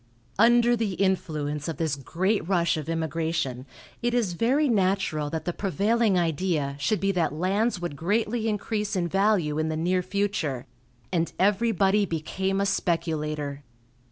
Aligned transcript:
Under 0.39 0.75
the 0.75 0.93
influence 0.95 1.67
of 1.67 1.77
this 1.77 1.95
great 1.95 2.47
rush 2.47 2.75
of 2.75 2.89
immigration 2.89 3.67
it 4.01 4.15
is 4.15 4.33
very 4.33 4.67
natural 4.67 5.29
that 5.29 5.45
the 5.45 5.53
prevailing 5.53 6.17
idea 6.17 6.75
should 6.79 6.99
be 6.99 7.11
that 7.11 7.35
lands 7.35 7.79
would 7.79 7.95
greatly 7.95 8.47
increase 8.47 8.95
in 8.95 9.07
value 9.07 9.59
in 9.59 9.69
the 9.69 9.77
near 9.77 10.01
future, 10.01 10.65
and 11.13 11.31
everybody 11.37 12.07
became 12.07 12.59
a 12.59 12.65
speculator. 12.65 13.63